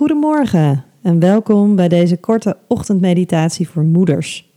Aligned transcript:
Goedemorgen 0.00 0.84
en 1.02 1.18
welkom 1.18 1.76
bij 1.76 1.88
deze 1.88 2.16
korte 2.16 2.56
ochtendmeditatie 2.68 3.68
voor 3.68 3.82
moeders. 3.82 4.52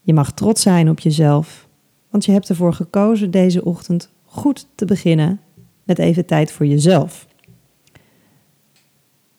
Je 0.00 0.12
mag 0.14 0.32
trots 0.32 0.62
zijn 0.62 0.90
op 0.90 0.98
jezelf, 0.98 1.68
want 2.10 2.24
je 2.24 2.32
hebt 2.32 2.48
ervoor 2.48 2.72
gekozen 2.72 3.30
deze 3.30 3.64
ochtend 3.64 4.12
goed 4.24 4.68
te 4.74 4.84
beginnen 4.84 5.40
met 5.84 5.98
even 5.98 6.26
tijd 6.26 6.52
voor 6.52 6.66
jezelf. 6.66 7.26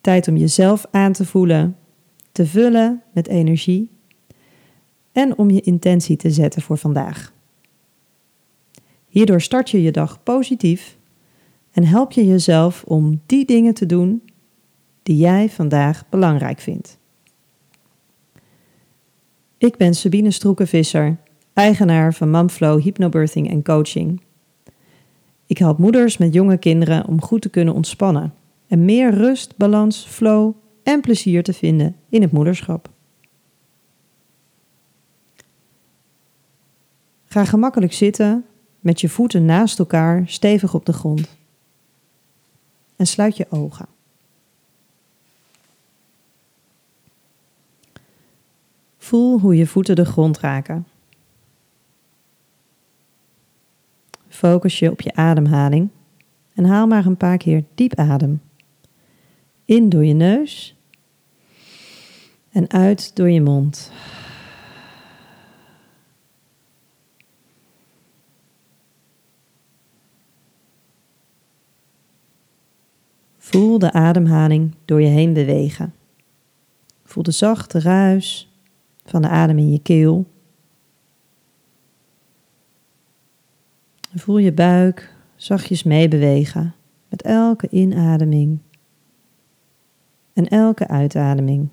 Tijd 0.02 0.28
om 0.28 0.38
jezelf 0.38 0.86
aan 0.92 1.12
te 1.12 1.26
voelen, 1.26 1.78
te 2.32 2.46
vullen 2.46 3.02
met 3.14 3.28
energie 3.28 3.90
en 5.12 5.38
om 5.38 5.50
je 5.50 5.62
intentie 5.62 6.18
te 6.18 6.32
zetten 6.32 6.62
voor 6.62 6.78
vandaag. 6.78 7.34
Hierdoor 9.08 9.42
start 9.42 9.70
je 9.70 9.82
je 9.82 9.92
dag 9.92 10.24
positief 10.24 10.98
en 11.72 11.84
help 11.84 12.12
je 12.12 12.26
jezelf 12.26 12.84
om 12.84 13.22
die 13.26 13.46
dingen 13.46 13.74
te 13.74 13.86
doen 13.86 14.22
die 15.08 15.18
jij 15.18 15.50
vandaag 15.50 16.04
belangrijk 16.10 16.60
vindt. 16.60 16.98
Ik 19.58 19.78
ben 19.78 19.94
Sabine 19.94 20.32
Stroekenvisser, 20.32 21.18
eigenaar 21.54 22.14
van 22.14 22.30
Momflow 22.30 22.82
Hypnobirthing 22.82 23.50
en 23.50 23.64
Coaching. 23.64 24.22
Ik 25.46 25.58
help 25.58 25.78
moeders 25.78 26.18
met 26.18 26.34
jonge 26.34 26.58
kinderen 26.58 27.06
om 27.06 27.22
goed 27.22 27.42
te 27.42 27.50
kunnen 27.50 27.74
ontspannen 27.74 28.34
en 28.68 28.86
meer 28.86 29.14
rust, 29.14 29.58
balans, 29.58 30.06
flow 30.06 30.54
en 30.84 31.02
plezier 31.02 31.44
te 31.44 31.54
vinden 31.54 31.96
in 32.10 32.22
het 32.22 32.32
moederschap. 32.32 32.90
Ga 37.26 37.46
gemakkelijk 37.46 37.94
zitten 37.94 38.46
met 38.80 39.02
je 39.02 39.10
voeten 39.10 39.46
naast 39.46 39.80
elkaar 39.80 40.24
stevig 40.26 40.74
op 40.74 40.86
de 40.86 40.94
grond. 40.94 41.38
En 42.96 43.08
sluit 43.08 43.38
je 43.38 43.46
ogen. 43.50 43.96
Voel 49.08 49.40
hoe 49.40 49.56
je 49.56 49.68
voeten 49.68 49.96
de 49.96 50.06
grond 50.06 50.40
raken. 50.40 50.88
Focus 54.28 54.80
je 54.80 54.92
op 54.92 55.02
je 55.02 55.16
ademhaling 55.16 55.90
en 56.54 56.66
haal 56.66 56.88
maar 56.88 57.06
een 57.06 57.18
paar 57.18 57.38
keer 57.38 57.64
diep 57.76 57.96
adem. 57.96 58.42
In 59.66 59.90
door 59.90 60.06
je 60.06 60.14
neus 60.14 60.76
en 62.52 62.70
uit 62.72 63.16
door 63.16 63.30
je 63.30 63.42
mond. 63.42 63.92
Voel 73.38 73.80
de 73.80 73.92
ademhaling 73.92 74.76
door 74.86 75.02
je 75.02 75.08
heen 75.08 75.34
bewegen. 75.34 75.94
Voel 77.04 77.24
de 77.24 77.32
zachte 77.32 77.80
ruis 77.80 78.47
van 79.10 79.22
de 79.22 79.28
adem 79.28 79.58
in 79.58 79.72
je 79.72 79.80
keel. 79.80 80.26
Voel 84.16 84.38
je 84.38 84.54
buik 84.54 85.16
zachtjes 85.36 85.84
meebewegen 85.84 86.76
met 87.10 87.22
elke 87.22 87.70
inademing 87.70 88.60
en 90.34 90.48
elke 90.48 90.88
uitademing. 90.88 91.70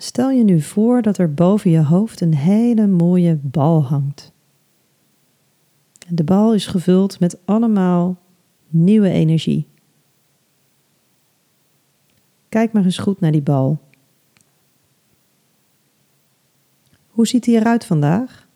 Stel 0.00 0.30
je 0.30 0.44
nu 0.44 0.60
voor 0.60 1.02
dat 1.02 1.18
er 1.18 1.34
boven 1.34 1.70
je 1.70 1.82
hoofd 1.82 2.20
een 2.20 2.34
hele 2.34 2.86
mooie 2.86 3.36
bal 3.42 3.84
hangt. 3.84 4.32
De 6.08 6.24
bal 6.24 6.54
is 6.54 6.66
gevuld 6.66 7.20
met 7.20 7.38
allemaal 7.44 8.16
nieuwe 8.68 9.10
energie. 9.10 9.66
Kijk 12.48 12.72
maar 12.72 12.84
eens 12.84 12.98
goed 12.98 13.20
naar 13.20 13.32
die 13.32 13.42
bal. 13.42 13.78
Hoe 17.08 17.26
ziet 17.26 17.46
hij 17.46 17.54
eruit 17.54 17.84
vandaag? 17.84 18.47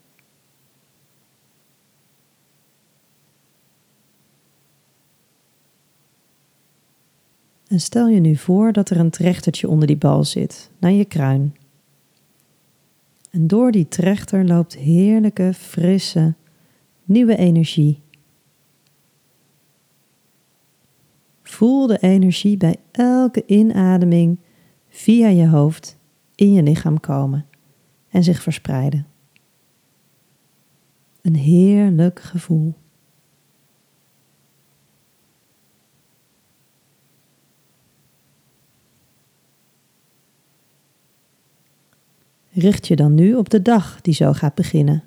En 7.72 7.80
stel 7.80 8.08
je 8.08 8.20
nu 8.20 8.36
voor 8.36 8.72
dat 8.72 8.90
er 8.90 8.96
een 8.96 9.10
trechtertje 9.10 9.68
onder 9.68 9.86
die 9.86 9.96
bal 9.96 10.24
zit, 10.24 10.70
naar 10.78 10.90
je 10.90 11.04
kruin. 11.04 11.56
En 13.30 13.46
door 13.46 13.70
die 13.70 13.88
trechter 13.88 14.44
loopt 14.44 14.76
heerlijke, 14.76 15.54
frisse, 15.54 16.34
nieuwe 17.04 17.36
energie. 17.36 18.00
Voel 21.42 21.86
de 21.86 21.98
energie 21.98 22.56
bij 22.56 22.76
elke 22.90 23.42
inademing 23.46 24.38
via 24.88 25.28
je 25.28 25.48
hoofd 25.48 25.98
in 26.34 26.52
je 26.52 26.62
lichaam 26.62 27.00
komen 27.00 27.46
en 28.08 28.24
zich 28.24 28.42
verspreiden. 28.42 29.06
Een 31.22 31.36
heerlijk 31.36 32.20
gevoel. 32.20 32.74
Richt 42.52 42.86
je 42.86 42.96
dan 42.96 43.14
nu 43.14 43.34
op 43.34 43.50
de 43.50 43.62
dag 43.62 44.00
die 44.00 44.14
zo 44.14 44.32
gaat 44.32 44.54
beginnen. 44.54 45.04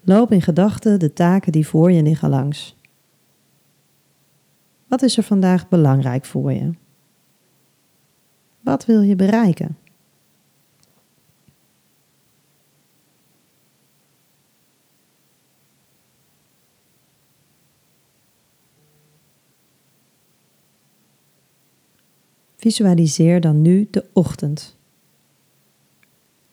Loop 0.00 0.32
in 0.32 0.42
gedachten 0.42 0.98
de 0.98 1.12
taken 1.12 1.52
die 1.52 1.66
voor 1.66 1.92
je 1.92 2.02
liggen 2.02 2.28
langs. 2.28 2.76
Wat 4.86 5.02
is 5.02 5.16
er 5.16 5.22
vandaag 5.22 5.68
belangrijk 5.68 6.24
voor 6.24 6.52
je? 6.52 6.70
Wat 8.60 8.84
wil 8.84 9.00
je 9.02 9.16
bereiken? 9.16 9.76
Visualiseer 22.60 23.40
dan 23.40 23.62
nu 23.62 23.88
de 23.90 24.04
ochtend. 24.12 24.76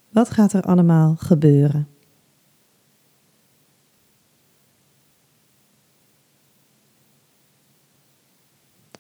Wat 0.10 0.30
gaat 0.30 0.54
er 0.54 0.62
allemaal 0.62 1.16
gebeuren? 1.16 1.88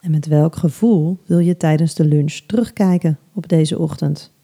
En 0.01 0.11
met 0.11 0.25
welk 0.25 0.55
gevoel 0.55 1.17
wil 1.25 1.39
je 1.39 1.57
tijdens 1.57 1.93
de 1.93 2.05
lunch 2.05 2.33
terugkijken 2.33 3.19
op 3.33 3.47
deze 3.49 3.79
ochtend? 3.79 4.34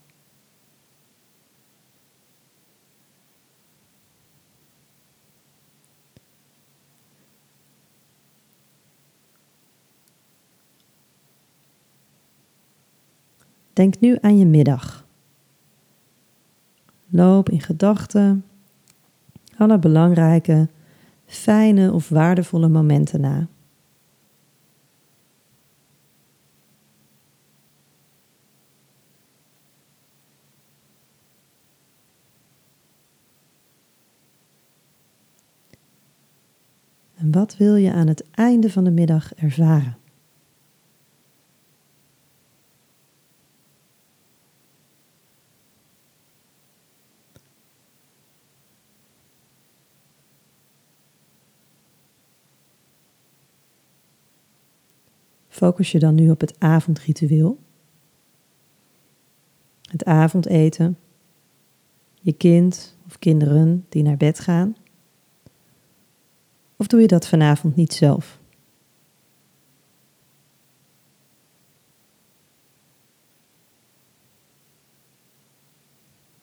Denk 13.72 14.00
nu 14.00 14.18
aan 14.20 14.38
je 14.38 14.46
middag. 14.46 15.06
Loop 17.08 17.48
in 17.48 17.60
gedachten 17.60 18.44
alle 19.56 19.78
belangrijke, 19.78 20.68
fijne 21.26 21.92
of 21.92 22.08
waardevolle 22.08 22.68
momenten 22.68 23.20
na. 23.20 23.46
En 37.16 37.32
wat 37.32 37.56
wil 37.56 37.74
je 37.74 37.92
aan 37.92 38.06
het 38.06 38.24
einde 38.30 38.70
van 38.70 38.84
de 38.84 38.90
middag 38.90 39.34
ervaren? 39.34 40.01
focus 55.62 55.92
je 55.92 55.98
dan 55.98 56.14
nu 56.14 56.30
op 56.30 56.40
het 56.40 56.54
avondritueel. 56.58 57.58
Het 59.90 60.04
avondeten. 60.04 60.98
Je 62.20 62.32
kind 62.32 62.96
of 63.06 63.18
kinderen 63.18 63.86
die 63.88 64.02
naar 64.02 64.16
bed 64.16 64.40
gaan. 64.40 64.76
Of 66.76 66.86
doe 66.86 67.00
je 67.00 67.06
dat 67.06 67.28
vanavond 67.28 67.76
niet 67.76 67.92
zelf? 67.92 68.40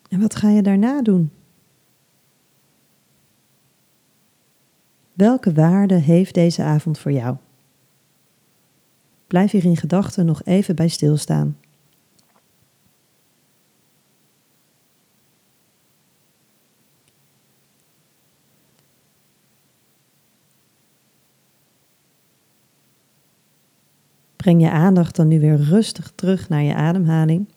En 0.09 0.19
wat 0.19 0.35
ga 0.35 0.49
je 0.49 0.61
daarna 0.61 1.01
doen? 1.01 1.31
Welke 5.13 5.53
waarde 5.53 5.95
heeft 5.95 6.33
deze 6.33 6.63
avond 6.63 6.99
voor 6.99 7.11
jou? 7.11 7.37
Blijf 9.29 9.51
hier 9.51 9.65
in 9.65 9.77
gedachten 9.77 10.25
nog 10.25 10.43
even 10.43 10.75
bij 10.75 10.87
stilstaan. 10.87 11.57
Breng 24.35 24.61
je 24.61 24.71
aandacht 24.71 25.15
dan 25.15 25.27
nu 25.27 25.39
weer 25.39 25.55
rustig 25.55 26.11
terug 26.15 26.49
naar 26.49 26.61
je 26.61 26.75
ademhaling. 26.75 27.47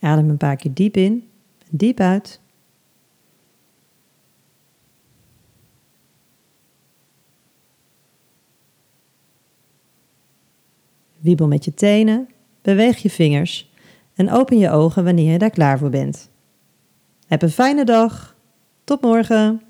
Adem 0.00 0.30
een 0.30 0.36
paar 0.36 0.56
keer 0.56 0.74
diep 0.74 0.96
in 0.96 1.28
diep 1.70 2.00
uit. 2.00 2.40
Wiebel 11.28 11.48
met 11.48 11.64
je 11.64 11.74
tenen, 11.74 12.28
beweeg 12.62 12.98
je 12.98 13.10
vingers 13.10 13.70
en 14.14 14.30
open 14.30 14.58
je 14.58 14.70
ogen 14.70 15.04
wanneer 15.04 15.32
je 15.32 15.38
daar 15.38 15.50
klaar 15.50 15.78
voor 15.78 15.90
bent. 15.90 16.30
Heb 17.26 17.42
een 17.42 17.50
fijne 17.50 17.84
dag. 17.84 18.36
Tot 18.84 19.00
morgen. 19.00 19.62